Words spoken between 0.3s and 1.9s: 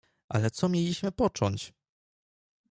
co mieliśmy począć?"